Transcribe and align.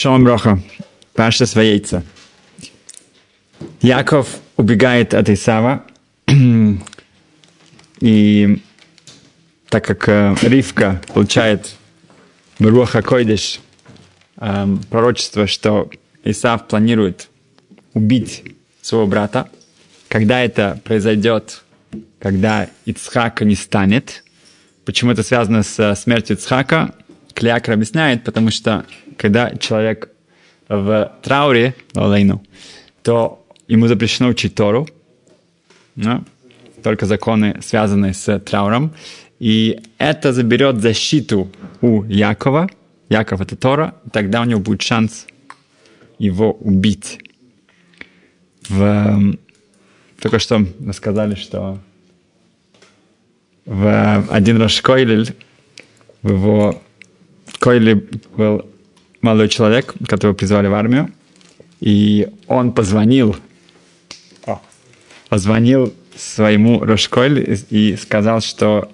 Шалом 0.00 0.24
Броха. 0.24 0.58
Паша 1.12 1.44
яйца. 1.60 2.02
Яков 3.82 4.28
убегает 4.56 5.12
от 5.12 5.28
Исава. 5.28 5.84
И 8.00 8.62
так 9.68 9.84
как 9.84 10.08
э, 10.08 10.34
Ривка 10.40 11.02
получает 11.12 11.74
Руха 12.58 13.02
Койдеш 13.02 13.60
э, 14.38 14.76
пророчество, 14.88 15.46
что 15.46 15.90
Исав 16.24 16.66
планирует 16.66 17.28
убить 17.92 18.54
своего 18.80 19.06
брата, 19.06 19.50
когда 20.08 20.40
это 20.40 20.80
произойдет, 20.82 21.62
когда 22.18 22.70
Ицхака 22.86 23.44
не 23.44 23.54
станет, 23.54 24.24
почему 24.86 25.10
это 25.10 25.22
связано 25.22 25.62
с 25.62 25.94
смертью 25.96 26.38
Ицхака, 26.38 26.94
Клеакр 27.34 27.72
объясняет, 27.72 28.24
потому 28.24 28.50
что 28.50 28.86
когда 29.20 29.54
человек 29.56 30.08
в 30.68 31.12
трауре, 31.22 31.74
Лейну, 31.94 32.42
то 33.02 33.44
ему 33.68 33.86
запрещено 33.86 34.30
учить 34.30 34.54
Тору, 34.54 34.88
ну, 35.94 36.24
только 36.82 37.04
законы, 37.04 37.60
связанные 37.60 38.14
с 38.14 38.38
трауром, 38.38 38.92
и 39.38 39.78
это 39.98 40.32
заберет 40.32 40.80
защиту 40.80 41.50
у 41.82 42.02
Якова, 42.04 42.70
Яков 43.10 43.42
это 43.42 43.56
Тора, 43.56 43.94
тогда 44.10 44.40
у 44.40 44.44
него 44.44 44.60
будет 44.60 44.80
шанс 44.80 45.26
его 46.18 46.52
убить. 46.52 47.18
В... 48.70 49.36
Только 50.22 50.38
что 50.38 50.64
мы 50.78 50.94
сказали, 50.94 51.34
что 51.34 51.78
в 53.66 54.26
один 54.30 54.56
раз 54.56 54.80
Койлель, 54.80 55.34
в 56.22 56.30
его 56.30 56.82
Койли 57.58 58.08
был 58.36 58.69
молодой 59.22 59.48
человек, 59.48 59.94
которого 60.06 60.34
призвали 60.34 60.66
в 60.68 60.74
армию, 60.74 61.12
и 61.80 62.28
он 62.46 62.72
позвонил, 62.72 63.36
позвонил 65.28 65.94
своему 66.16 66.80
Рошкойль 66.84 67.58
и 67.70 67.96
сказал, 67.96 68.40
что 68.40 68.90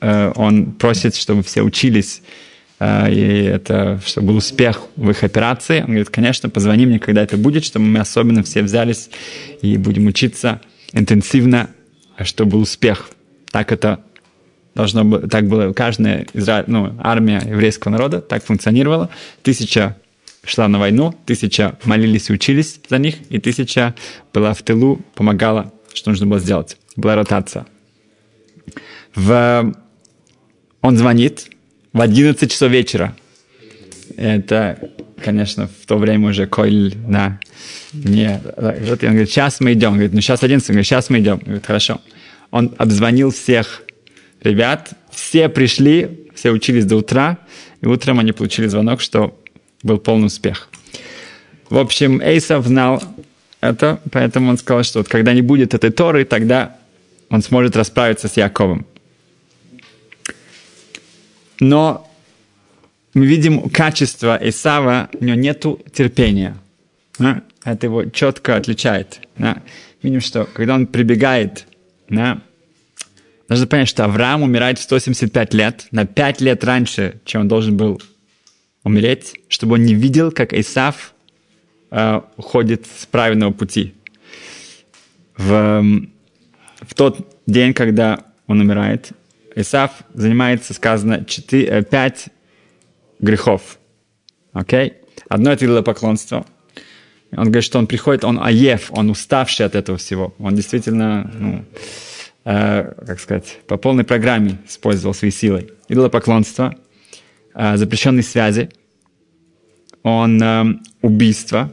э, 0.00 0.32
он 0.34 0.72
просит, 0.72 1.14
чтобы 1.14 1.42
все 1.42 1.62
учились, 1.62 2.22
э, 2.78 3.12
и 3.12 3.44
это, 3.44 4.00
чтобы 4.06 4.28
был 4.28 4.36
успех 4.36 4.82
в 4.96 5.10
их 5.10 5.22
операции. 5.22 5.80
Он 5.80 5.86
говорит, 5.86 6.10
конечно, 6.10 6.48
позвони 6.48 6.86
мне, 6.86 6.98
когда 6.98 7.22
это 7.22 7.36
будет, 7.36 7.64
чтобы 7.64 7.86
мы 7.86 8.00
особенно 8.00 8.42
все 8.42 8.62
взялись 8.62 9.10
и 9.60 9.76
будем 9.76 10.06
учиться 10.06 10.60
интенсивно, 10.92 11.70
чтобы 12.22 12.52
был 12.52 12.60
успех. 12.62 13.10
Так 13.50 13.72
это 13.72 14.02
должно 14.80 15.04
быть, 15.04 15.30
так 15.30 15.46
было, 15.46 15.72
каждая 15.72 16.26
Изра... 16.32 16.64
ну, 16.66 16.94
армия 16.98 17.42
еврейского 17.46 17.92
народа 17.92 18.20
так 18.20 18.44
функционировала. 18.44 19.10
Тысяча 19.42 19.96
шла 20.44 20.68
на 20.68 20.78
войну, 20.78 21.14
тысяча 21.26 21.78
молились 21.84 22.30
и 22.30 22.32
учились 22.32 22.80
за 22.88 22.98
них, 22.98 23.16
и 23.28 23.38
тысяча 23.38 23.94
была 24.32 24.54
в 24.54 24.62
тылу, 24.62 25.00
помогала, 25.14 25.72
что 25.92 26.10
нужно 26.10 26.26
было 26.26 26.40
сделать. 26.40 26.76
Была 26.96 27.14
ротация. 27.14 27.66
В... 29.14 29.74
Он 30.80 30.96
звонит 30.96 31.50
в 31.92 32.00
11 32.00 32.50
часов 32.50 32.70
вечера. 32.70 33.14
Это, 34.16 34.90
конечно, 35.22 35.68
в 35.68 35.86
то 35.86 35.98
время 35.98 36.30
уже 36.30 36.46
Койль, 36.46 36.94
да, 37.06 37.38
не, 37.92 38.40
он 38.56 38.96
говорит, 38.98 39.30
сейчас 39.30 39.60
мы 39.60 39.74
идем. 39.74 39.90
Он 39.90 39.94
говорит, 39.94 40.14
ну 40.14 40.20
сейчас 40.20 40.42
11, 40.42 40.70
он 40.70 40.74
говорит, 40.74 40.86
сейчас 40.86 41.10
мы 41.10 41.18
идем. 41.18 41.34
Он 41.34 41.40
говорит, 41.40 41.66
хорошо. 41.66 42.00
Он 42.50 42.74
обзвонил 42.78 43.30
всех 43.30 43.82
ребят, 44.42 44.92
все 45.10 45.48
пришли, 45.48 46.28
все 46.34 46.50
учились 46.50 46.84
до 46.84 46.96
утра, 46.96 47.38
и 47.80 47.86
утром 47.86 48.18
они 48.18 48.32
получили 48.32 48.66
звонок, 48.66 49.00
что 49.00 49.38
был 49.82 49.98
полный 49.98 50.26
успех. 50.26 50.68
В 51.68 51.78
общем, 51.78 52.20
Эйсов 52.20 52.66
знал 52.66 53.02
это, 53.60 54.00
поэтому 54.10 54.50
он 54.50 54.58
сказал, 54.58 54.82
что 54.82 55.00
вот 55.00 55.08
когда 55.08 55.32
не 55.32 55.42
будет 55.42 55.74
этой 55.74 55.90
Торы, 55.90 56.24
тогда 56.24 56.76
он 57.28 57.42
сможет 57.42 57.76
расправиться 57.76 58.28
с 58.28 58.36
Яковом. 58.36 58.86
Но 61.60 62.10
мы 63.14 63.26
видим 63.26 63.68
качество 63.68 64.38
Исава, 64.40 65.10
у 65.12 65.24
него 65.24 65.36
нет 65.36 65.64
терпения. 65.92 66.56
Да? 67.18 67.42
Это 67.64 67.86
его 67.86 68.04
четко 68.06 68.56
отличает. 68.56 69.20
Да? 69.36 69.62
Видим, 70.02 70.20
что 70.20 70.44
когда 70.44 70.74
он 70.74 70.86
прибегает 70.86 71.66
да, 72.08 72.40
Нужно 73.50 73.66
понять, 73.66 73.88
что 73.88 74.04
Авраам 74.04 74.42
умирает 74.42 74.78
в 74.78 74.82
175 74.82 75.54
лет, 75.54 75.88
на 75.90 76.06
5 76.06 76.40
лет 76.40 76.62
раньше, 76.62 77.20
чем 77.24 77.42
он 77.42 77.48
должен 77.48 77.76
был 77.76 78.00
умереть, 78.84 79.34
чтобы 79.48 79.74
он 79.74 79.82
не 79.82 79.94
видел, 79.94 80.30
как 80.30 80.54
Исав 80.54 81.12
э, 81.90 82.20
уходит 82.36 82.86
с 82.86 83.06
правильного 83.06 83.52
пути. 83.52 83.94
В, 85.36 85.84
в 86.80 86.94
тот 86.94 87.40
день, 87.46 87.74
когда 87.74 88.24
он 88.46 88.60
умирает, 88.60 89.10
Исав 89.56 90.04
занимается, 90.14 90.72
сказано, 90.72 91.24
4, 91.24 91.82
5 91.82 92.24
э, 92.26 92.30
грехов. 93.18 93.80
Okay? 94.54 94.94
Одно 95.28 95.50
это 95.50 95.64
идолопоклонство. 95.64 96.46
Он 97.32 97.46
говорит, 97.46 97.64
что 97.64 97.80
он 97.80 97.88
приходит, 97.88 98.24
он 98.24 98.38
аев, 98.40 98.92
он 98.92 99.10
уставший 99.10 99.66
от 99.66 99.74
этого 99.74 99.98
всего. 99.98 100.34
Он 100.38 100.54
действительно, 100.54 101.28
ну, 101.34 101.64
Э, 102.44 102.94
как 103.06 103.20
сказать, 103.20 103.60
по 103.66 103.76
полной 103.76 104.04
программе 104.04 104.58
использовал 104.66 105.12
свои 105.12 105.30
силы. 105.30 105.70
Идолопоклонство, 105.88 106.74
э, 107.54 107.76
запрещенные 107.76 108.22
связи, 108.22 108.70
он 110.02 110.42
э, 110.42 110.64
убийство. 111.02 111.72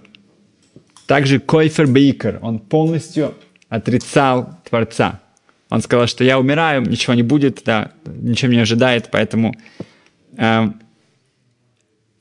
Также 1.05 1.39
Койфер 1.39 1.87
Бейкер, 1.87 2.39
он 2.41 2.59
полностью 2.59 3.33
отрицал 3.69 4.59
Творца. 4.69 5.21
Он 5.69 5.81
сказал, 5.81 6.07
что 6.07 6.25
я 6.25 6.37
умираю, 6.37 6.81
ничего 6.81 7.13
не 7.13 7.23
будет, 7.23 7.61
да, 7.65 7.91
ничего 8.05 8.51
не 8.51 8.59
ожидает, 8.59 9.09
поэтому... 9.11 9.55
Э, 10.37 10.67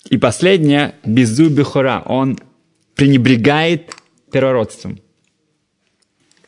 и 0.08 0.18
последнее, 0.18 0.94
Беззуб 1.04 1.52
Бехора, 1.52 2.00
он 2.06 2.38
пренебрегает 2.94 3.92
первородством. 4.30 5.00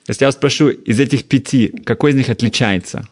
Если 0.08 0.24
я 0.24 0.32
спрошу, 0.32 0.70
из 0.70 0.98
этих 0.98 1.24
пяти, 1.24 1.68
какой 1.84 2.12
из 2.12 2.16
них 2.16 2.30
отличается? 2.30 3.06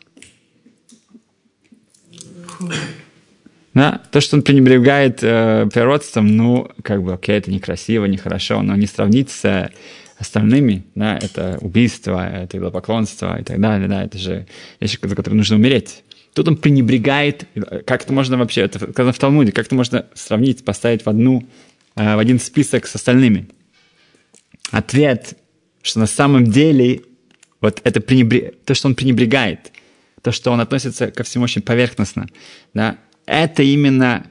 Да, 3.74 4.00
то, 4.10 4.22
что 4.22 4.36
он 4.36 4.42
пренебрегает 4.42 5.18
э, 5.22 5.68
природством, 5.70 6.34
ну, 6.34 6.70
как 6.82 7.02
бы, 7.02 7.12
окей, 7.12 7.36
это 7.36 7.50
некрасиво, 7.50 8.06
нехорошо, 8.06 8.62
но 8.62 8.74
не 8.74 8.86
сравнить 8.86 9.28
с 9.28 9.70
остальными, 10.18 10.86
да, 10.94 11.18
это 11.18 11.58
убийство, 11.60 12.26
это 12.26 12.56
идолопоклонство 12.56 13.38
и 13.38 13.44
так 13.44 13.60
далее, 13.60 13.86
да, 13.86 14.02
это 14.02 14.16
же 14.16 14.46
вещи, 14.80 14.98
за 15.02 15.14
которые 15.14 15.36
нужно 15.36 15.56
умереть. 15.56 16.02
Тут 16.32 16.48
он 16.48 16.56
пренебрегает, 16.56 17.44
как 17.84 18.04
это 18.04 18.14
можно 18.14 18.38
вообще, 18.38 18.62
это 18.62 18.78
сказано 18.78 19.12
в 19.12 19.18
Талмуде, 19.18 19.52
как 19.52 19.66
это 19.66 19.74
можно 19.74 20.06
сравнить, 20.14 20.64
поставить 20.64 21.04
в 21.04 21.08
одну, 21.10 21.46
э, 21.96 22.16
в 22.16 22.18
один 22.18 22.40
список 22.40 22.86
с 22.86 22.94
остальными? 22.94 23.46
Ответ 24.70 25.36
что 25.86 26.00
на 26.00 26.06
самом 26.06 26.44
деле 26.44 27.02
вот 27.60 27.80
это 27.84 28.00
пренебрег... 28.00 28.62
то, 28.64 28.74
что 28.74 28.88
он 28.88 28.94
пренебрегает, 28.94 29.72
то, 30.22 30.32
что 30.32 30.50
он 30.50 30.60
относится 30.60 31.10
ко 31.10 31.22
всему 31.24 31.44
очень 31.44 31.62
поверхностно, 31.62 32.26
да, 32.74 32.98
это 33.26 33.62
именно 33.62 34.26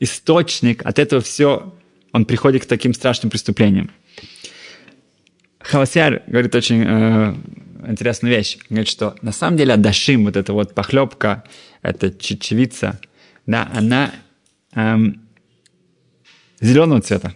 источник, 0.00 0.84
от 0.84 0.98
этого 0.98 1.20
все 1.22 1.74
он 2.12 2.24
приходит 2.24 2.64
к 2.64 2.66
таким 2.66 2.94
страшным 2.94 3.30
преступлениям. 3.30 3.90
Хавасяр 5.60 6.22
говорит 6.26 6.54
очень 6.54 6.82
э, 6.86 7.34
интересную 7.88 8.34
вещь. 8.34 8.58
Говорит, 8.68 8.88
что 8.88 9.16
на 9.22 9.32
самом 9.32 9.56
деле 9.56 9.74
адашим, 9.74 10.24
вот 10.24 10.36
эта 10.36 10.52
вот 10.52 10.74
похлебка, 10.74 11.44
эта 11.82 12.10
чечевица, 12.10 13.00
да, 13.46 13.70
она 13.74 14.12
эм, 14.74 15.28
зеленого 16.60 17.00
цвета. 17.00 17.34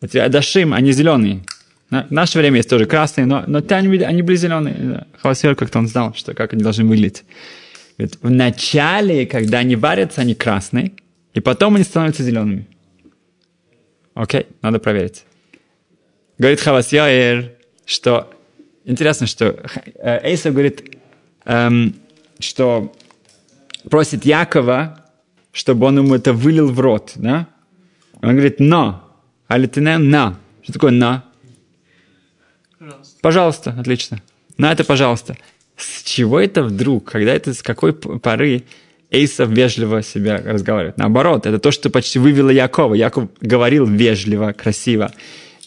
Вот 0.00 0.14
адашим, 0.14 0.72
они 0.72 0.92
зеленые. 0.92 1.44
В 1.90 2.10
наше 2.10 2.38
время 2.38 2.58
есть 2.58 2.70
тоже 2.70 2.86
красные, 2.86 3.26
но, 3.26 3.42
но 3.46 3.60
те 3.60 3.74
они, 3.74 3.98
они 3.98 4.22
были 4.22 4.36
зеленые. 4.36 5.06
Хавасер 5.20 5.56
как-то 5.56 5.80
он 5.80 5.88
знал, 5.88 6.14
что, 6.14 6.34
как 6.34 6.52
они 6.52 6.62
должны 6.62 6.84
выглядеть. 6.84 7.24
В 7.98 8.30
начале, 8.30 9.26
когда 9.26 9.58
они 9.58 9.76
варятся, 9.76 10.20
они 10.20 10.34
красные, 10.34 10.92
и 11.34 11.40
потом 11.40 11.74
они 11.74 11.84
становятся 11.84 12.22
зелеными. 12.22 12.66
Окей, 14.14 14.46
надо 14.62 14.78
проверить. 14.78 15.24
Говорит 16.38 16.60
Хавасьяер, 16.60 17.52
что 17.84 18.30
интересно, 18.84 19.26
что 19.26 19.56
э, 19.96 20.30
Эйсов 20.30 20.52
говорит, 20.52 20.96
эм, 21.44 21.94
что 22.38 22.92
просит 23.90 24.24
Якова, 24.24 25.04
чтобы 25.52 25.86
он 25.86 25.98
ему 25.98 26.14
это 26.14 26.32
вылил 26.32 26.70
в 26.70 26.78
рот, 26.80 27.12
да? 27.16 27.48
Он 28.22 28.30
говорит, 28.30 28.60
но, 28.60 29.08
алитинен 29.48 30.08
на. 30.10 30.38
Что 30.62 30.74
такое 30.74 30.92
на? 30.92 31.24
Пожалуйста, 33.20 33.74
отлично. 33.78 34.20
На 34.56 34.72
это, 34.72 34.84
пожалуйста. 34.84 35.36
С 35.76 36.02
чего 36.02 36.38
это 36.40 36.62
вдруг, 36.62 37.10
когда 37.10 37.32
это, 37.32 37.54
с 37.54 37.62
какой 37.62 37.92
поры 37.92 38.64
Эйсов 39.10 39.50
вежливо 39.50 40.02
себя 40.02 40.40
разговаривает. 40.44 40.98
Наоборот, 40.98 41.46
это 41.46 41.58
то, 41.58 41.70
что 41.70 41.90
почти 41.90 42.18
вывело 42.18 42.50
Якова. 42.50 42.94
Яков 42.94 43.28
говорил 43.40 43.86
вежливо, 43.86 44.52
красиво. 44.52 45.12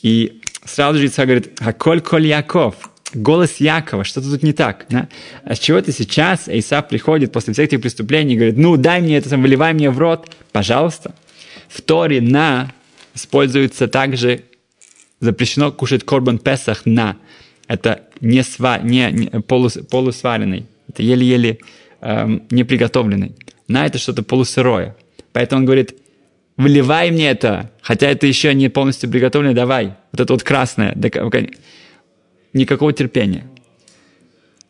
И 0.02 0.42
сразу 0.66 1.00
же 1.00 1.06
Ицхак 1.06 1.26
говорит, 1.26 1.60
а 1.60 1.74
коль 1.74 2.02
коль 2.02 2.26
Яков, 2.26 2.76
голос 3.14 3.58
Якова, 3.58 4.04
что-то 4.04 4.32
тут 4.32 4.44
не 4.44 4.54
так. 4.54 4.86
Да? 4.90 5.10
А 5.44 5.56
с 5.56 5.60
чего 5.60 5.82
ты 5.82 5.92
сейчас, 5.92 6.48
Исаак 6.48 6.90
приходит 6.90 7.32
после 7.32 7.54
всех 7.54 7.66
этих 7.66 7.82
преступлений 7.82 8.34
и 8.34 8.38
говорит, 8.38 8.58
ну 8.58 8.78
дай 8.78 9.02
мне 9.02 9.18
это, 9.18 9.36
выливай 9.38 9.74
мне 9.74 9.90
в 9.90 9.98
рот, 9.98 10.32
пожалуйста. 10.52 11.14
В 11.68 11.82
Торе 11.82 12.22
на 12.22 12.72
используется 13.14 13.88
также, 13.88 14.44
запрещено 15.24 15.72
кушать 15.72 16.04
корбан 16.04 16.38
Песах 16.38 16.86
на. 16.86 17.18
Это 17.68 18.02
не, 18.20 18.44
сва, 18.44 18.80
не, 18.80 19.10
не 19.12 19.42
полус, 19.42 19.78
полусваренный, 19.90 20.66
это 20.90 21.02
еле-еле 21.02 21.60
эм, 22.02 22.44
не 22.52 22.64
приготовленный. 22.64 23.34
На 23.68 23.86
это 23.86 23.98
что-то 23.98 24.24
полусырое. 24.24 24.96
Поэтому 25.32 25.62
он 25.62 25.66
говорит, 25.66 25.96
выливай 26.58 27.10
мне 27.12 27.30
это, 27.30 27.72
хотя 27.82 28.10
это 28.10 28.28
еще 28.28 28.54
не 28.54 28.70
полностью 28.70 29.10
приготовленное, 29.10 29.56
давай. 29.56 29.96
Вот 30.12 30.20
это 30.20 30.34
вот 30.34 30.44
красное. 30.44 30.96
Никакого 32.54 32.94
терпения. 32.94 33.46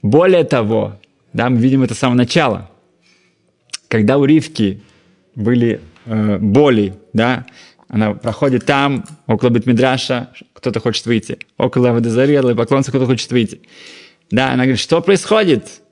Более 0.01 0.43
того, 0.43 0.99
да, 1.33 1.49
мы 1.49 1.57
видим 1.57 1.81
это 1.81 1.95
с 1.95 1.99
самого 1.99 2.17
начала. 2.17 2.69
Когда 3.87 4.17
у 4.17 4.25
Ривки 4.25 4.81
были 5.35 5.81
э, 6.05 6.37
боли, 6.37 6.93
да, 7.13 7.45
она 7.93 8.15
проходит 8.15 8.65
там, 8.65 9.05
около 9.27 9.51
Бетмидраша, 9.51 10.31
кто-то 10.53 10.79
хочет 10.79 11.05
выйти. 11.05 11.37
Около 11.59 11.91
Авадазарела, 11.91 12.55
поклонца, 12.55 12.89
кто-то 12.89 13.05
хочет 13.05 13.31
выйти. 13.31 13.61
Да, 14.31 14.47
она 14.47 14.63
говорит, 14.63 14.79
что 14.79 14.99
происходит? 14.99 15.83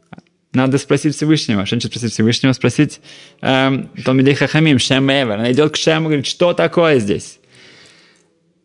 Надо 0.52 0.80
спросить 0.80 1.16
Всевышнего. 1.16 1.64
Значит 1.64 1.92
спросить 1.92 2.12
Всевышнего? 2.12 2.54
Спросить 2.54 3.02
эм, 3.42 3.92
Талмидей 4.04 4.34
Хахамим, 4.34 4.80
Шем 4.80 5.12
Эвер. 5.12 5.34
Она 5.34 5.52
идет 5.52 5.74
к 5.74 5.76
Шему 5.76 6.06
и 6.06 6.08
говорит, 6.08 6.26
что 6.26 6.54
такое 6.54 6.98
здесь? 6.98 7.38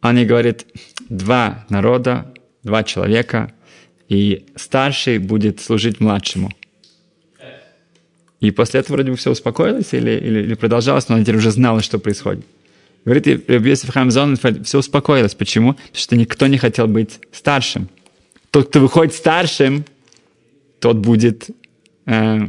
Он 0.00 0.16
ей 0.16 0.24
говорит, 0.24 0.64
два 1.10 1.66
народа, 1.68 2.32
два 2.62 2.84
человека, 2.84 3.52
и 4.08 4.46
старший 4.56 5.18
будет 5.18 5.60
служить 5.60 6.00
младшему. 6.00 6.52
И 8.40 8.50
после 8.50 8.80
этого 8.80 8.96
вроде 8.96 9.10
бы 9.10 9.18
все 9.18 9.30
успокоилось 9.30 9.92
или, 9.92 10.12
или, 10.12 10.38
или 10.38 10.54
продолжалось, 10.54 11.06
но 11.10 11.16
она 11.16 11.24
теперь 11.24 11.36
уже 11.36 11.50
знала, 11.50 11.82
что 11.82 11.98
происходит. 11.98 12.46
Говорит, 13.06 13.48
Йосиф 13.48 13.90
Хамзон, 13.90 14.36
все 14.64 14.78
успокоилось. 14.78 15.36
Почему? 15.36 15.74
Потому 15.74 15.94
что 15.94 16.16
никто 16.16 16.48
не 16.48 16.58
хотел 16.58 16.88
быть 16.88 17.20
старшим. 17.32 17.88
Тот, 18.50 18.68
кто 18.68 18.80
выходит 18.80 19.14
старшим, 19.14 19.84
тот 20.80 20.96
будет 20.96 21.48
э, 22.06 22.48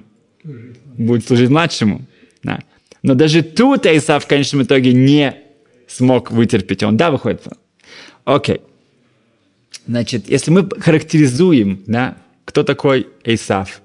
будет 0.98 1.28
служить 1.28 1.52
младшему. 1.52 2.02
Да. 2.42 2.60
Но 3.04 3.14
даже 3.14 3.44
тут 3.44 3.86
Исав 3.86 4.26
в 4.26 4.28
конечном 4.28 4.64
итоге 4.64 4.94
не 4.94 5.36
смог 5.88 6.32
вытерпеть. 6.32 6.82
Он, 6.82 6.98
да, 6.98 7.12
выходит. 7.12 7.44
Окей. 8.26 8.62
Значит, 9.86 10.28
если 10.28 10.50
мы 10.50 10.68
характеризуем, 10.68 11.84
да, 11.86 12.18
кто 12.46 12.64
такой 12.64 13.08
Исав, 13.24 13.82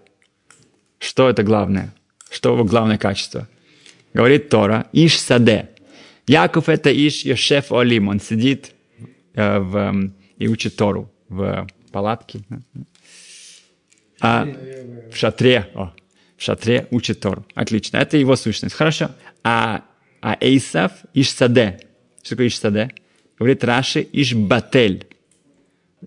что 0.98 1.28
это 1.28 1.42
главное? 1.42 1.94
Что 2.30 2.54
его 2.54 2.64
главное 2.64 2.96
качество? 2.96 3.46
Говорит 4.14 4.48
Тора, 4.48 4.86
Иш 4.92 5.20
Саде. 5.20 5.68
Яков 6.26 6.68
это 6.68 6.90
Иш 6.90 7.24
Йошеф 7.24 7.72
Олим. 7.72 8.08
Он 8.08 8.20
сидит 8.20 8.72
э, 9.34 9.58
в, 9.58 9.76
э, 9.76 10.10
и 10.38 10.48
учит 10.48 10.76
Тору 10.76 11.12
в 11.28 11.66
палатке. 11.90 12.40
А 14.20 14.46
в 15.10 15.16
шатре, 15.16 15.68
о, 15.74 15.92
в 16.36 16.42
шатре 16.42 16.86
учит 16.90 17.20
Тору. 17.20 17.44
Отлично, 17.54 17.96
это 17.96 18.16
его 18.16 18.36
сущность. 18.36 18.74
Хорошо. 18.74 19.10
А, 19.42 19.84
а 20.20 20.36
Эйсав 20.40 20.92
Ишсаде. 21.12 21.80
Что 22.22 22.30
такое 22.30 22.46
Ишсаде? 22.46 22.90
Говорит 23.38 23.64
Раши 23.64 24.06
Ишбатель. 24.12 25.06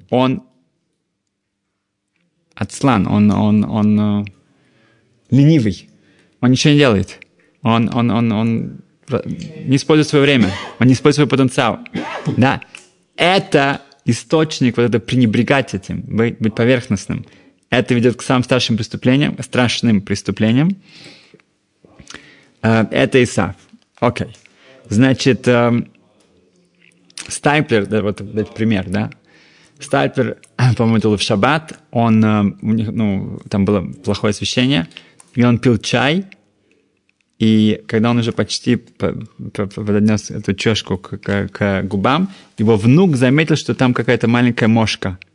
Он 0.10 0.44
отслан, 2.54 3.08
он, 3.08 3.32
он, 3.32 3.66
он 3.66 4.00
э, 4.00 4.26
ленивый. 5.30 5.90
Он 6.40 6.52
ничего 6.52 6.74
не 6.74 6.80
делает. 6.80 7.20
Он, 7.62 7.90
он, 7.94 8.12
он, 8.12 8.32
он 8.32 8.80
не 9.10 9.76
использует 9.76 10.08
свое 10.08 10.24
время. 10.24 10.52
Он 10.80 10.88
не 10.88 10.94
использует 10.94 11.28
свой 11.28 11.38
потенциал. 11.38 11.80
Да. 12.38 12.62
Это 13.16 13.82
источник 14.06 14.78
вот 14.78 14.84
это 14.84 15.00
пренебрегать 15.00 15.74
этим, 15.74 16.02
быть, 16.02 16.38
быть 16.40 16.56
поверхностным. 16.56 17.26
Это 17.70 17.94
ведет 17.94 18.18
к 18.18 18.22
самым 18.22 18.44
старшим 18.44 18.78
преступлениям, 18.78 19.38
страшным 19.42 20.02
преступлениям. 20.02 20.78
Э, 22.62 22.86
это 22.92 23.24
Исав. 23.24 23.56
Окей. 24.00 24.36
Значит, 24.90 25.48
эм, 25.48 25.90
Стайплер, 27.28 27.88
да, 27.88 28.02
вот 28.02 28.22
дать 28.34 28.54
пример, 28.54 28.86
да. 28.88 29.10
Стайплер, 29.80 30.38
по-моему, 30.78 31.00
был 31.00 31.18
в 31.18 31.22
шаббат, 31.22 31.80
он, 31.92 32.24
эм, 32.24 32.60
у 32.62 32.72
них, 32.72 32.92
ну, 32.92 33.40
там 33.50 33.66
было 33.66 33.82
плохое 33.82 34.32
освещение, 34.32 34.88
и 35.34 35.44
он 35.44 35.58
пил 35.58 35.78
чай, 35.78 36.26
и 37.40 37.84
когда 37.88 38.12
он 38.12 38.18
уже 38.20 38.32
почти 38.32 38.76
поднес 38.78 40.32
эту 40.32 40.54
чашку 40.54 40.98
к, 40.98 41.18
к, 41.18 41.50
к 41.50 41.84
губам, 41.84 42.30
его 42.58 42.78
внук 42.78 43.16
заметил, 43.16 43.56
что 43.56 43.76
там 43.76 43.94
какая-то 43.94 44.28
маленькая 44.28 44.68
мошка– 44.68 45.20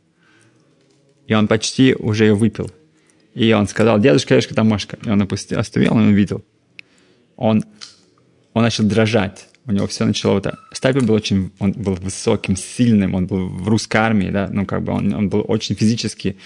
и 1.31 1.33
он 1.33 1.47
почти 1.47 1.95
уже 1.95 2.25
ее 2.25 2.35
выпил. 2.35 2.69
И 3.33 3.53
он 3.53 3.65
сказал, 3.69 3.99
дедушка, 3.99 4.33
дедушка, 4.33 4.53
там 4.53 4.67
мошка. 4.67 4.97
И 5.05 5.09
он 5.09 5.21
опустил, 5.21 5.59
оставил, 5.59 5.93
он 5.93 6.09
увидел. 6.09 6.43
Он, 7.37 7.63
он 8.53 8.63
начал 8.63 8.83
дрожать. 8.83 9.47
У 9.65 9.71
него 9.71 9.87
все 9.87 10.03
начало 10.03 10.33
вот 10.33 10.43
так. 10.43 10.59
Стайпер 10.73 11.05
был 11.05 11.13
очень, 11.13 11.51
он 11.59 11.71
был 11.71 11.93
высоким, 11.95 12.57
сильным, 12.57 13.15
он 13.15 13.27
был 13.27 13.47
в 13.47 13.69
русской 13.69 13.95
армии, 13.95 14.29
да, 14.29 14.49
ну 14.51 14.65
как 14.65 14.83
бы 14.83 14.91
он, 14.91 15.13
он 15.13 15.29
был 15.29 15.45
очень 15.47 15.75
физически, 15.75 16.37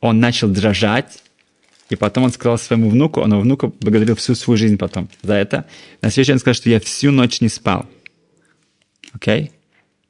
он 0.00 0.20
начал 0.20 0.48
дрожать, 0.48 1.22
и 1.88 1.96
потом 1.96 2.24
он 2.24 2.32
сказал 2.32 2.58
своему 2.58 2.90
внуку, 2.90 3.20
он 3.20 3.38
внука 3.40 3.68
благодарил 3.68 4.16
всю 4.16 4.34
свою 4.34 4.56
жизнь 4.56 4.76
потом 4.76 5.08
за 5.22 5.34
это. 5.34 5.66
На 6.02 6.10
следующий 6.10 6.28
день 6.28 6.34
он 6.34 6.40
сказал, 6.40 6.54
что 6.54 6.70
я 6.70 6.80
всю 6.80 7.10
ночь 7.12 7.40
не 7.40 7.48
спал. 7.48 7.86
Окей? 9.12 9.42
Okay? 9.42 9.50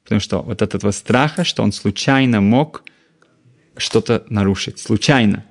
Потому 0.03 0.21
что 0.21 0.41
вот 0.41 0.61
от 0.61 0.73
этого 0.73 0.91
страха, 0.91 1.43
что 1.43 1.63
он 1.63 1.73
случайно 1.73 2.39
мог 2.39 2.83
что-то 3.75 4.23
нарушить, 4.29 4.79
случайно. 4.79 5.43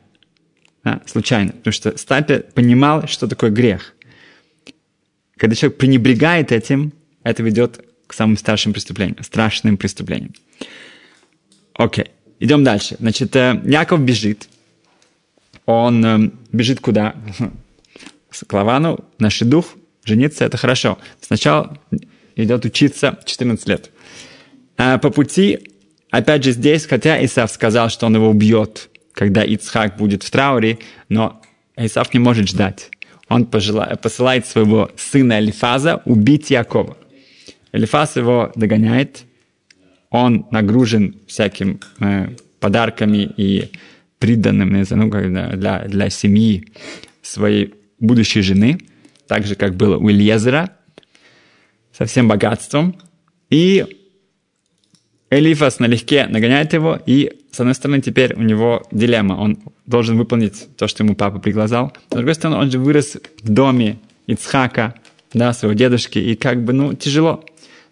Да, 0.82 1.02
случайно. 1.04 1.52
Потому 1.52 1.72
что 1.72 1.98
Стапе 1.98 2.38
понимал, 2.38 3.06
что 3.06 3.28
такое 3.28 3.50
грех. 3.50 3.94
Когда 5.36 5.54
человек 5.54 5.78
пренебрегает 5.78 6.52
этим, 6.52 6.94
это 7.22 7.42
ведет 7.42 7.84
к 8.06 8.14
самым 8.14 8.38
старшим 8.38 8.72
преступлениям, 8.72 9.22
страшным 9.22 9.76
преступлениям. 9.76 10.32
Окей, 11.74 12.06
идем 12.40 12.64
дальше. 12.64 12.96
Значит, 12.98 13.36
э, 13.36 13.60
Яков 13.64 14.00
бежит. 14.00 14.48
Он 15.66 16.04
э, 16.04 16.30
бежит 16.52 16.80
куда? 16.80 17.14
К 18.46 18.52
Лавану, 18.52 19.04
на 19.18 19.28
дух, 19.42 19.74
жениться, 20.04 20.44
это 20.44 20.56
хорошо. 20.56 20.98
Сначала 21.20 21.78
идет 22.34 22.64
учиться 22.64 23.18
14 23.24 23.68
лет. 23.68 23.90
А 24.76 24.98
по 24.98 25.10
пути 25.10 25.60
Опять 26.10 26.44
же 26.44 26.52
здесь, 26.52 26.86
хотя 26.86 27.22
Исав 27.24 27.50
сказал, 27.50 27.90
что 27.90 28.06
он 28.06 28.14
его 28.14 28.30
убьет, 28.30 28.88
когда 29.12 29.42
Ицхак 29.42 29.96
будет 29.96 30.22
в 30.22 30.30
трауре, 30.30 30.78
но 31.08 31.42
Исав 31.76 32.14
не 32.14 32.20
может 32.20 32.48
ждать. 32.48 32.90
Он 33.28 33.44
пожела... 33.44 33.98
посылает 34.00 34.46
своего 34.46 34.90
сына 34.96 35.40
Элифаза 35.40 36.00
убить 36.04 36.50
Якова. 36.50 36.96
Элифаз 37.72 38.16
его 38.16 38.52
догоняет, 38.54 39.24
он 40.08 40.46
нагружен 40.50 41.16
всяким 41.26 41.80
э, 42.00 42.28
подарками 42.60 43.30
и 43.36 43.70
приданным 44.18 44.72
ну, 44.90 45.10
для, 45.10 45.84
для 45.86 46.10
семьи 46.10 46.68
своей 47.22 47.74
будущей 47.98 48.42
жены, 48.42 48.78
так 49.26 49.46
же, 49.46 49.54
как 49.54 49.74
было 49.76 49.96
у 49.96 50.10
Ильезера, 50.10 50.70
со 51.92 52.04
всем 52.04 52.28
богатством. 52.28 52.96
И 53.50 53.84
Элифас 55.30 55.80
налегке 55.80 56.26
нагоняет 56.26 56.72
его, 56.72 56.98
и, 57.04 57.32
с 57.50 57.60
одной 57.60 57.74
стороны, 57.74 58.00
теперь 58.00 58.34
у 58.34 58.42
него 58.42 58.86
дилемма. 58.92 59.34
Он 59.34 59.58
должен 59.86 60.16
выполнить 60.16 60.76
то, 60.76 60.86
что 60.86 61.04
ему 61.04 61.16
папа 61.16 61.38
пригласил. 61.38 61.92
С 62.10 62.14
другой 62.14 62.34
стороны, 62.34 62.58
он 62.58 62.70
же 62.70 62.78
вырос 62.78 63.16
в 63.42 63.48
доме 63.48 63.98
Ицхака, 64.26 64.94
да, 65.32 65.52
своего 65.52 65.76
дедушки, 65.76 66.18
и 66.18 66.36
как 66.36 66.62
бы, 66.64 66.72
ну, 66.72 66.94
тяжело. 66.94 67.44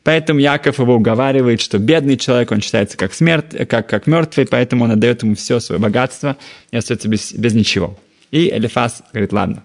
Поэтому 0.04 0.38
Яков 0.38 0.78
его 0.78 0.94
уговаривает, 0.94 1.60
что 1.60 1.78
бедный 1.78 2.16
человек, 2.16 2.52
он 2.52 2.60
считается 2.60 2.96
как, 2.96 3.14
смерть, 3.14 3.68
как, 3.68 3.88
как 3.88 4.06
мертвый, 4.06 4.46
поэтому 4.46 4.84
он 4.84 4.92
отдает 4.92 5.22
ему 5.22 5.34
все 5.34 5.60
свое 5.60 5.80
богатство 5.80 6.36
и 6.70 6.76
остается 6.76 7.08
без, 7.08 7.32
без 7.32 7.54
ничего. 7.54 7.98
И 8.30 8.50
Элифас 8.50 9.02
говорит, 9.12 9.32
ладно. 9.32 9.64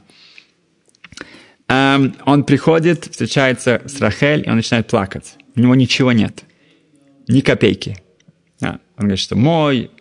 Um, 1.68 2.16
он 2.26 2.46
приходит, 2.46 3.06
встречается 3.06 3.82
с 3.86 4.00
Рахель, 4.02 4.44
и 4.46 4.50
он 4.50 4.56
начинает 4.56 4.88
плакать. 4.88 5.36
У 5.56 5.60
него 5.60 5.76
ничего 5.76 6.12
нет 6.12 6.44
ни 7.30 7.42
копейки. 7.42 7.98
А, 8.62 8.80
он 8.98 9.06
говорит, 9.06 9.20
что 9.20 9.38
мой 9.38 9.92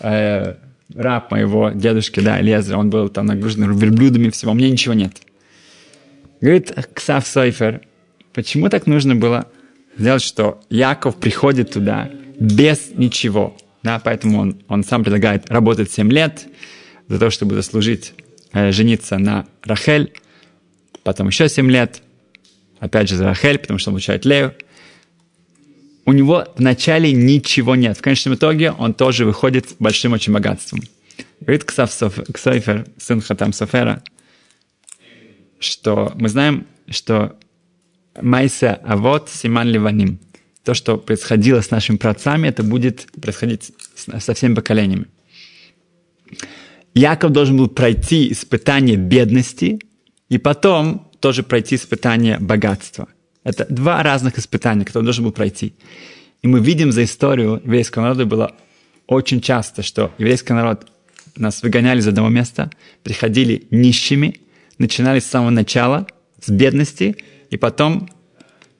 э, 0.00 0.54
раб 0.94 1.30
моего 1.30 1.70
дедушки, 1.70 2.20
да, 2.20 2.40
Лезра, 2.40 2.78
он 2.78 2.88
был 2.88 3.08
там 3.10 3.26
нагружен 3.26 3.76
верблюдами 3.76 4.30
всего, 4.30 4.52
у 4.52 4.54
меня 4.54 4.70
ничего 4.70 4.94
нет. 4.94 5.12
Говорит 6.40 6.72
Ксав 6.94 7.26
Сойфер, 7.26 7.82
почему 8.32 8.68
так 8.68 8.86
нужно 8.86 9.16
было 9.16 9.48
сделать, 9.96 10.22
что 10.22 10.60
Яков 10.70 11.16
приходит 11.16 11.72
туда 11.72 12.10
без 12.38 12.90
ничего, 12.94 13.56
да, 13.82 13.98
поэтому 13.98 14.40
он, 14.40 14.62
он 14.68 14.84
сам 14.84 15.04
предлагает 15.04 15.50
работать 15.50 15.90
7 15.90 16.10
лет 16.10 16.46
за 17.08 17.18
то, 17.18 17.30
чтобы 17.30 17.54
заслужить, 17.54 18.14
э, 18.52 18.72
жениться 18.72 19.18
на 19.18 19.46
Рахель, 19.62 20.12
потом 21.02 21.28
еще 21.28 21.48
7 21.48 21.70
лет, 21.70 22.02
опять 22.78 23.08
же 23.08 23.16
за 23.16 23.24
Рахель, 23.24 23.58
потому 23.58 23.78
что 23.78 23.90
он 23.90 23.94
получает 23.94 24.24
Лею. 24.24 24.54
У 26.04 26.12
него 26.12 26.46
вначале 26.56 27.12
ничего 27.12 27.74
нет. 27.74 27.98
В 27.98 28.02
конечном 28.02 28.34
итоге 28.34 28.72
он 28.72 28.94
тоже 28.94 29.24
выходит 29.24 29.70
с 29.70 29.74
большим 29.78 30.12
очень 30.12 30.32
богатством. 30.32 30.80
Говорит 31.40 31.64
Ксав 31.64 31.92
сын 31.92 33.20
Хатам 33.20 33.52
Софера, 33.52 34.02
что 35.58 36.12
мы 36.16 36.28
знаем, 36.28 36.66
что 36.88 37.36
Майса 38.22 38.74
Авот 38.74 39.28
Симан 39.30 39.68
Ливаним. 39.68 40.18
То, 40.64 40.74
что 40.74 40.96
происходило 40.96 41.60
с 41.60 41.70
нашими 41.70 41.96
праотцами, 41.96 42.48
это 42.48 42.62
будет 42.62 43.06
происходить 43.20 43.72
со 43.94 44.34
всеми 44.34 44.54
поколениями. 44.54 45.06
Яков 46.94 47.30
должен 47.32 47.56
был 47.56 47.68
пройти 47.68 48.32
испытание 48.32 48.96
бедности 48.96 49.78
и 50.28 50.38
потом 50.38 51.10
тоже 51.20 51.42
пройти 51.42 51.76
испытание 51.76 52.38
богатства. 52.38 53.08
Это 53.44 53.66
два 53.68 54.02
разных 54.02 54.38
испытания, 54.38 54.84
которые 54.84 55.00
он 55.00 55.04
должен 55.04 55.24
был 55.24 55.32
пройти. 55.32 55.74
И 56.42 56.48
мы 56.48 56.60
видим 56.60 56.92
за 56.92 57.04
историю 57.04 57.60
еврейского 57.64 58.02
народа 58.02 58.24
было 58.24 58.56
очень 59.06 59.40
часто, 59.40 59.82
что 59.82 60.12
еврейский 60.18 60.52
народ 60.52 60.86
нас 61.36 61.62
выгоняли 61.62 62.00
из 62.00 62.08
одного 62.08 62.28
места, 62.28 62.70
приходили 63.02 63.66
нищими, 63.70 64.40
начинали 64.78 65.20
с 65.20 65.26
самого 65.26 65.50
начала, 65.50 66.06
с 66.40 66.50
бедности, 66.50 67.16
и 67.50 67.56
потом 67.56 68.08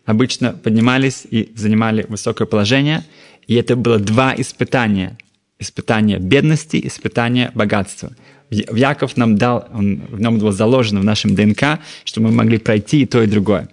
обычно 0.04 0.52
поднимались 0.52 1.26
и 1.28 1.52
занимали 1.54 2.06
высокое 2.08 2.46
положение. 2.46 3.04
И 3.46 3.54
это 3.54 3.76
было 3.76 3.98
два 3.98 4.34
испытания. 4.36 5.18
Испытание 5.58 6.18
бедности, 6.18 6.80
испытание 6.84 7.50
богатства. 7.54 8.12
В 8.50 8.76
Яков 8.76 9.16
нам 9.16 9.36
дал, 9.36 9.68
он, 9.72 10.02
в 10.10 10.20
нем 10.20 10.38
было 10.38 10.52
заложено 10.52 11.00
в 11.00 11.04
нашем 11.04 11.34
ДНК, 11.34 11.80
что 12.04 12.20
мы 12.20 12.30
могли 12.30 12.58
пройти 12.58 13.02
и 13.02 13.06
то, 13.06 13.22
и 13.22 13.26
другое. 13.26 13.68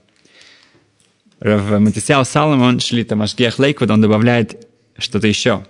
В 1.40 1.78
Матисяу 1.80 2.24
Саломон 2.26 2.80
шли 2.80 3.04
там 3.04 3.22
Ашгех 3.22 3.60
Лейквуд, 3.60 3.92
он 3.92 4.02
добавляет 4.02 4.68
что-то 4.98 5.28
еще. 5.28 5.66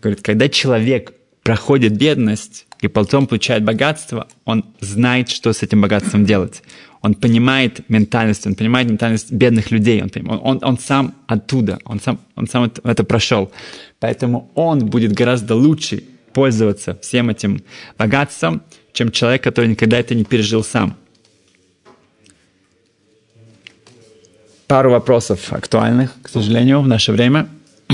Говорит, 0.00 0.22
когда 0.22 0.48
человек 0.48 1.12
проходит 1.42 1.96
бедность 1.96 2.66
и 2.80 2.88
потом 2.88 3.26
получает 3.26 3.64
богатство, 3.64 4.28
он 4.44 4.64
знает, 4.80 5.28
что 5.28 5.52
с 5.52 5.62
этим 5.62 5.80
богатством 5.80 6.24
делать. 6.24 6.62
Он 7.00 7.14
понимает 7.14 7.88
ментальность, 7.88 8.46
он 8.46 8.54
понимает 8.54 8.88
ментальность 8.88 9.32
бедных 9.32 9.70
людей, 9.70 10.02
он, 10.02 10.10
он, 10.42 10.58
он, 10.62 10.78
сам 10.78 11.14
оттуда, 11.26 11.78
он 11.84 12.00
сам, 12.00 12.18
он 12.36 12.48
сам 12.48 12.70
это 12.84 13.04
прошел. 13.04 13.52
Поэтому 14.00 14.50
он 14.54 14.86
будет 14.86 15.12
гораздо 15.12 15.54
лучше 15.54 16.02
пользоваться 16.32 16.98
всем 17.02 17.30
этим 17.30 17.62
богатством, 17.96 18.62
чем 18.92 19.10
человек, 19.10 19.42
который 19.42 19.68
никогда 19.68 19.98
это 19.98 20.14
не 20.14 20.24
пережил 20.24 20.64
сам. 20.64 20.96
Пару 24.66 24.90
вопросов 24.90 25.52
актуальных, 25.52 26.14
к 26.22 26.28
сожалению, 26.28 26.80
в 26.80 26.88
наше 26.88 27.12
время. 27.12 27.48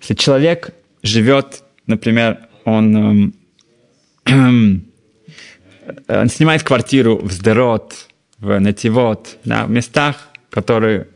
Если 0.00 0.14
человек 0.14 0.74
живет, 1.02 1.62
например, 1.86 2.49
он, 2.70 3.34
эм, 4.26 4.84
он 6.08 6.28
снимает 6.28 6.62
квартиру 6.62 7.18
в 7.18 7.32
Сдерот, 7.32 8.08
в 8.38 8.58
Нативот, 8.58 9.38
да, 9.44 9.66
местах, 9.66 10.28
которые 10.50 11.08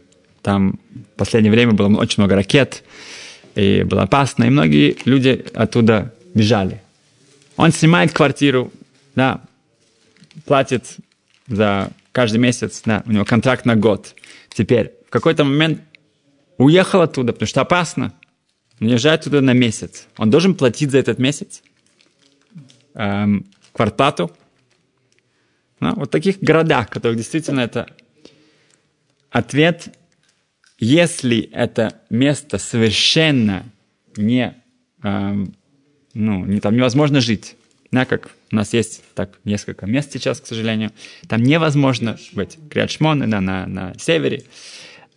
там 0.42 0.78
в 0.92 1.16
последнее 1.16 1.50
время 1.50 1.72
было 1.72 1.88
очень 1.96 2.22
много 2.22 2.36
ракет, 2.36 2.84
и 3.54 3.82
было 3.82 4.02
опасно, 4.02 4.44
и 4.44 4.50
многие 4.50 4.96
люди 5.04 5.44
оттуда 5.54 6.12
бежали. 6.34 6.82
Он 7.56 7.72
снимает 7.72 8.12
квартиру, 8.12 8.72
да, 9.14 9.40
платит 10.44 10.96
за 11.46 11.90
каждый 12.12 12.38
месяц, 12.38 12.82
да, 12.84 13.02
у 13.06 13.12
него 13.12 13.24
контракт 13.24 13.64
на 13.64 13.76
год. 13.76 14.14
Теперь 14.50 14.92
в 15.06 15.10
какой-то 15.10 15.44
момент 15.44 15.80
уехал 16.58 17.00
оттуда, 17.00 17.32
потому 17.32 17.48
что 17.48 17.60
опасно. 17.60 18.12
Уезжает 18.80 19.22
туда 19.24 19.40
на 19.40 19.52
месяц. 19.52 20.06
Он 20.16 20.30
должен 20.30 20.54
платить 20.54 20.90
за 20.90 20.98
этот 20.98 21.18
месяц 21.18 21.62
эм, 22.94 23.46
квартплату. 23.72 24.30
Ну, 25.80 25.94
вот 25.94 26.10
таких 26.10 26.40
городах, 26.40 26.90
которых 26.90 27.16
действительно 27.16 27.60
это 27.60 27.86
ответ 29.30 29.92
если 30.78 31.48
это 31.52 32.00
место 32.10 32.58
совершенно 32.58 33.64
не, 34.16 34.54
э, 35.02 35.44
ну, 36.14 36.44
не 36.44 36.60
там 36.60 36.76
невозможно 36.76 37.20
жить, 37.20 37.56
да, 37.90 38.04
как 38.04 38.30
у 38.50 38.56
нас 38.56 38.72
есть 38.72 39.02
так 39.14 39.38
несколько 39.44 39.86
мест 39.86 40.12
сейчас, 40.12 40.40
к 40.40 40.46
сожалению, 40.46 40.90
там 41.28 41.42
невозможно 41.42 42.18
быть, 42.32 42.58
Криадшмон, 42.70 43.30
да, 43.30 43.40
на, 43.40 43.66
на 43.66 43.94
севере, 43.98 44.44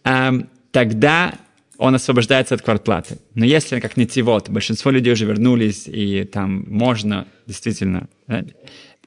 э, 0.03 0.31
тогда 0.71 1.33
он 1.77 1.95
освобождается 1.95 2.55
от 2.55 2.61
квартплаты. 2.61 3.19
Но 3.35 3.45
если 3.45 3.79
как 3.79 3.97
нитивот, 3.97 4.49
большинство 4.49 4.91
людей 4.91 5.13
уже 5.13 5.25
вернулись, 5.25 5.87
и 5.87 6.23
там 6.23 6.65
можно 6.67 7.27
действительно 7.45 8.07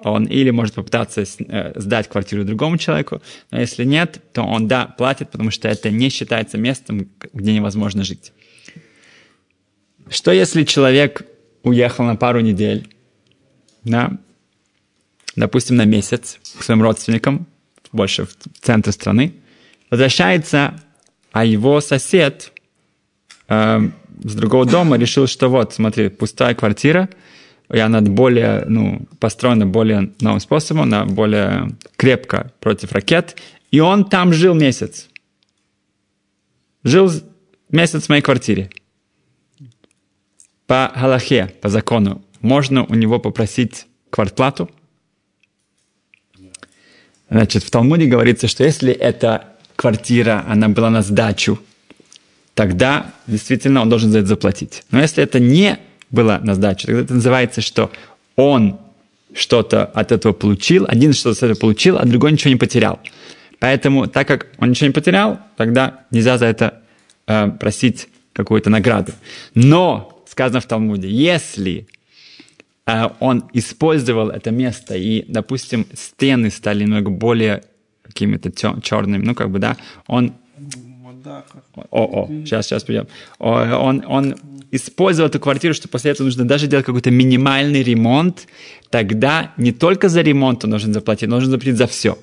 он 0.03 0.25
или 0.25 0.51
может 0.51 0.75
попытаться 0.75 1.23
э, 1.23 1.73
сдать 1.79 2.09
квартиру 2.09 2.45
другому 2.45 2.79
человеку, 2.79 3.21
но 3.51 3.61
если 3.61 3.85
нет, 3.85 4.23
то 4.33 4.43
он, 4.43 4.67
да, 4.67 4.87
платит, 4.87 5.31
потому 5.31 5.51
что 5.51 5.69
это 5.69 5.91
не 5.91 6.09
считается 6.09 6.57
местом, 6.57 7.11
где 7.33 7.53
невозможно 7.53 8.03
жить. 8.03 8.33
Что 10.09 10.33
если 10.33 10.65
человек 10.65 11.27
уехал 11.63 12.05
на 12.05 12.17
пару 12.17 12.41
недель, 12.41 12.89
да, 13.85 14.13
допустим, 15.37 15.77
на 15.77 15.85
месяц 15.85 16.39
к 16.59 16.63
своим 16.63 16.83
родственникам, 16.83 17.47
больше 17.93 18.25
в 18.25 18.35
центр 18.61 18.93
страны, 18.93 19.35
возвращается, 19.91 20.81
а 21.33 21.45
его 21.45 21.81
сосед 21.81 22.53
э, 23.51 23.81
с 24.25 24.35
другого 24.35 24.65
дома 24.65 24.97
решил, 24.97 25.27
что 25.27 25.49
вот, 25.49 25.75
смотри, 25.75 26.09
пустая 26.09 26.55
квартира– 26.55 27.11
и 27.73 27.79
она 27.79 28.01
более, 28.01 28.65
ну, 28.67 29.07
построена 29.21 29.65
более 29.65 30.13
новым 30.21 30.41
способом, 30.41 30.83
она 30.83 31.05
более 31.05 31.69
крепко 31.97 32.53
против 32.59 32.93
ракет. 32.93 33.37
И 33.71 33.79
он 33.79 34.05
там 34.05 34.33
жил 34.33 34.55
месяц. 34.55 35.09
Жил 36.83 37.11
месяц 37.71 38.07
в 38.07 38.09
моей 38.09 38.23
квартире. 38.23 38.71
По 40.67 40.93
Галахе, 40.97 41.55
по 41.61 41.69
закону, 41.69 42.23
можно 42.41 42.85
у 42.85 42.95
него 42.95 43.21
попросить 43.21 43.87
квартплату? 44.11 44.69
Значит, 47.29 47.63
в 47.63 47.71
Талмуде 47.71 48.07
говорится, 48.07 48.49
что 48.49 48.65
если 48.65 48.93
эта 48.93 49.57
квартира, 49.77 50.45
она 50.49 50.69
была 50.69 50.91
на 50.91 51.03
сдачу, 51.03 51.61
тогда 52.61 53.07
действительно 53.27 53.81
он 53.81 53.89
должен 53.89 54.11
за 54.11 54.19
это 54.19 54.29
заплатить. 54.29 54.83
Но 54.91 55.01
если 55.01 55.25
это 55.25 55.41
не 55.41 55.79
была 56.11 56.41
на 56.41 56.55
сдачу. 56.55 56.89
Тогда 56.89 57.01
это 57.01 57.15
называется, 57.15 57.63
что 57.63 57.91
он 58.37 58.79
что-то 59.33 59.87
от 59.87 60.13
этого 60.13 60.35
получил, 60.35 60.85
один 60.87 61.15
что-то 61.15 61.37
с 61.37 61.43
этого 61.43 61.59
получил, 61.59 61.97
а 61.97 62.05
другой 62.05 62.33
ничего 62.33 62.51
не 62.51 62.59
потерял. 62.59 63.01
Поэтому, 63.61 64.09
так 64.09 64.29
как 64.29 64.49
он 64.59 64.69
ничего 64.69 64.89
не 64.89 64.93
потерял, 64.93 65.39
тогда 65.57 66.01
нельзя 66.11 66.37
за 66.37 66.45
это 66.45 66.83
э, 67.27 67.49
просить 67.49 68.09
какую-то 68.35 68.69
награду. 68.69 69.13
Но, 69.55 70.23
сказано 70.29 70.61
в 70.61 70.67
Талмуде, 70.67 71.09
если 71.09 71.87
э, 72.85 73.09
он 73.21 73.45
использовал 73.55 74.29
это 74.29 74.51
место, 74.51 74.97
и, 74.97 75.25
допустим, 75.29 75.87
стены 75.95 76.51
стали 76.51 76.83
немного 76.83 77.09
более 77.09 77.63
какими-то 78.03 78.51
черными, 78.83 79.25
ну, 79.25 79.35
как 79.35 79.49
бы, 79.49 79.59
да, 79.61 79.79
он... 80.07 80.35
О, 81.91 82.25
о, 82.25 82.27
сейчас, 82.29 82.67
сейчас 82.67 82.85
придем. 82.85 83.07
Он, 83.39 84.05
он 84.07 84.37
использовал 84.71 85.29
эту 85.29 85.41
квартиру, 85.41 85.75
что 85.75 85.89
после 85.89 86.13
этого 86.13 86.27
нужно 86.27 86.47
даже 86.47 86.67
делать 86.67 86.87
какой-то 86.87 87.11
минимальный 87.11 87.83
ремонт, 87.83 88.47
тогда 88.91 89.53
не 89.57 89.73
только 89.73 90.09
за 90.09 90.21
ремонт 90.21 90.65
он 90.65 90.71
должен 90.71 90.93
заплатить, 90.93 91.25
он 91.25 91.31
должен 91.31 91.51
заплатить 91.51 91.77
за 91.77 91.87
все. 91.87 92.19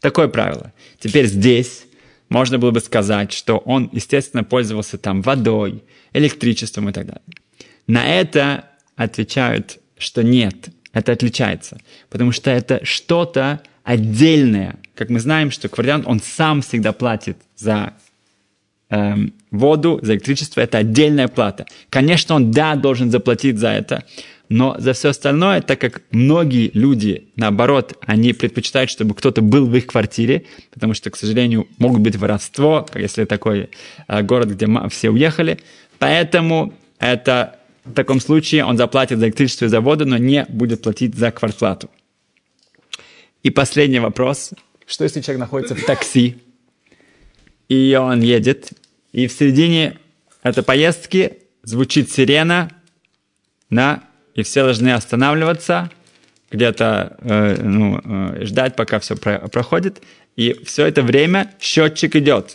Такое 0.00 0.28
правило. 0.28 0.72
Теперь 0.98 1.26
здесь 1.26 1.84
можно 2.28 2.58
было 2.58 2.70
бы 2.70 2.80
сказать, 2.80 3.32
что 3.32 3.58
он, 3.58 3.88
естественно, 3.92 4.44
пользовался 4.44 4.98
там 4.98 5.22
водой, 5.22 5.82
электричеством 6.12 6.88
и 6.88 6.92
так 6.92 7.06
далее. 7.06 7.22
На 7.86 8.06
это 8.06 8.64
отвечают, 8.96 9.78
что 9.98 10.22
нет, 10.22 10.68
это 10.92 11.12
отличается, 11.12 11.78
потому 12.10 12.32
что 12.32 12.50
это 12.50 12.84
что-то 12.84 13.62
отдельное. 13.84 14.76
Как 14.94 15.10
мы 15.10 15.20
знаем, 15.20 15.50
что 15.50 15.68
квартирант, 15.68 16.06
он 16.06 16.20
сам 16.20 16.62
всегда 16.62 16.92
платит 16.92 17.38
за 17.56 17.94
эм, 18.92 19.32
воду, 19.50 19.98
за 20.02 20.12
электричество, 20.12 20.60
это 20.60 20.78
отдельная 20.78 21.28
плата. 21.28 21.66
Конечно, 21.90 22.34
он, 22.34 22.50
да, 22.50 22.74
должен 22.76 23.10
заплатить 23.10 23.58
за 23.58 23.68
это, 23.68 24.04
но 24.48 24.76
за 24.78 24.92
все 24.92 25.08
остальное, 25.08 25.62
так 25.62 25.80
как 25.80 26.02
многие 26.10 26.70
люди, 26.74 27.28
наоборот, 27.36 27.94
они 28.06 28.34
предпочитают, 28.34 28.90
чтобы 28.90 29.14
кто-то 29.14 29.40
был 29.40 29.66
в 29.66 29.74
их 29.74 29.86
квартире, 29.86 30.44
потому 30.72 30.92
что, 30.92 31.10
к 31.10 31.16
сожалению, 31.16 31.66
могут 31.78 32.02
быть 32.02 32.16
воровство, 32.16 32.86
если 32.94 33.24
такой 33.24 33.70
э, 34.08 34.22
город, 34.22 34.50
где 34.50 34.68
все 34.90 35.10
уехали. 35.10 35.58
Поэтому 35.98 36.74
это 36.98 37.58
в 37.84 37.94
таком 37.94 38.20
случае 38.20 38.64
он 38.66 38.76
заплатит 38.76 39.18
за 39.18 39.26
электричество 39.26 39.64
и 39.64 39.68
за 39.68 39.80
воду, 39.80 40.04
но 40.04 40.18
не 40.18 40.44
будет 40.48 40.82
платить 40.82 41.14
за 41.14 41.30
квартплату. 41.30 41.88
И 43.42 43.50
последний 43.50 44.00
вопрос. 44.00 44.50
Что 44.86 45.04
если 45.04 45.22
человек 45.22 45.40
находится 45.40 45.74
в 45.74 45.82
такси, 45.84 46.36
и 47.68 47.96
он 47.98 48.20
едет, 48.20 48.72
и 49.12 49.26
в 49.26 49.32
середине 49.32 49.98
этой 50.42 50.62
поездки 50.62 51.38
звучит 51.62 52.10
сирена, 52.10 52.70
да, 53.70 54.02
и 54.34 54.42
все 54.42 54.64
должны 54.64 54.92
останавливаться, 54.92 55.90
где-то 56.50 57.16
э, 57.20 57.62
ну, 57.62 58.00
э, 58.04 58.44
ждать, 58.44 58.76
пока 58.76 58.98
все 58.98 59.16
про- 59.16 59.48
проходит, 59.48 60.02
и 60.36 60.54
все 60.64 60.86
это 60.86 61.02
время 61.02 61.52
счетчик 61.60 62.16
идет. 62.16 62.54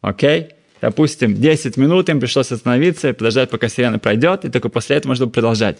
Окей? 0.00 0.50
Допустим, 0.80 1.34
10 1.34 1.76
минут 1.76 2.08
им 2.08 2.20
пришлось 2.20 2.52
остановиться 2.52 3.08
и 3.08 3.12
подождать, 3.12 3.50
пока 3.50 3.68
сирена 3.68 3.98
пройдет, 3.98 4.44
и 4.44 4.50
только 4.50 4.68
после 4.68 4.96
этого 4.96 5.12
можно 5.12 5.28
продолжать. 5.28 5.78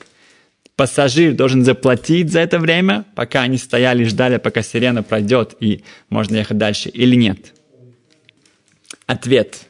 Пассажир 0.75 1.33
должен 1.33 1.65
заплатить 1.65 2.31
за 2.31 2.41
это 2.41 2.59
время, 2.59 3.05
пока 3.15 3.43
они 3.43 3.57
стояли 3.57 4.03
и 4.03 4.07
ждали, 4.07 4.37
пока 4.37 4.63
сирена 4.63 5.03
пройдет, 5.03 5.55
и 5.61 5.85
можно 6.11 6.37
ехать 6.37 6.59
дальше, 6.59 6.89
или 6.89 7.17
нет? 7.17 7.55
Ответ. 9.07 9.67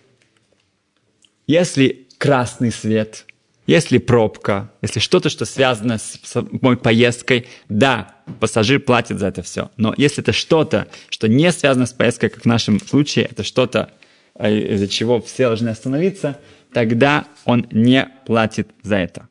Если 1.47 2.09
красный 2.19 2.73
свет, 2.73 3.25
если 3.67 3.99
пробка, 3.99 4.71
если 4.83 5.01
что-то, 5.01 5.29
что 5.29 5.45
связано 5.45 5.99
с, 5.99 6.19
с 6.23 6.47
моей 6.61 6.77
поездкой, 6.77 7.47
да, 7.69 8.15
пассажир 8.41 8.81
платит 8.81 9.19
за 9.19 9.29
это 9.29 9.43
все. 9.43 9.71
Но 9.77 9.93
если 9.97 10.23
это 10.23 10.33
что-то, 10.33 10.89
что 11.09 11.29
не 11.29 11.51
связано 11.53 11.87
с 11.87 11.93
поездкой, 11.93 12.31
как 12.31 12.43
в 12.43 12.47
нашем 12.47 12.81
случае, 12.81 13.27
это 13.27 13.43
что-то, 13.43 13.91
э, 14.35 14.57
из-за 14.75 14.89
чего 14.89 15.21
все 15.21 15.47
должны 15.47 15.69
остановиться, 15.69 16.39
тогда 16.73 17.27
он 17.45 17.67
не 17.71 18.09
платит 18.27 18.71
за 18.83 18.97
это. 18.97 19.29